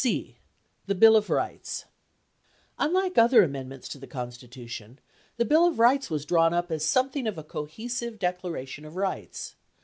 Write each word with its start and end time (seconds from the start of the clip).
C. 0.03 0.39
The 0.87 0.95
Bill 0.95 1.15
of 1.15 1.29
Rights 1.29 1.85
Unlike 2.79 3.19
other 3.19 3.43
amendments 3.43 3.87
to 3.89 3.99
the 3.99 4.07
Constitution, 4.07 4.97
the 5.37 5.45
Bill 5.45 5.67
of 5.67 5.77
Rights 5.77 6.09
was 6.09 6.25
drawn 6.25 6.55
up 6.55 6.71
as 6.71 6.83
something 6.83 7.27
of 7.27 7.37
a 7.37 7.43
cohesive 7.43 8.17
declaration 8.17 8.83
of 8.83 8.95
rights. 8.95 9.57